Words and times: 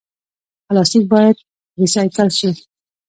پلاستیک 0.67 1.03
باید 1.13 1.37
ریسایکل 1.79 2.27
شي 2.37 2.49